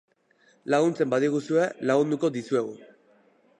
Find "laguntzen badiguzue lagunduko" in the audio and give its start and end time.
0.73-2.33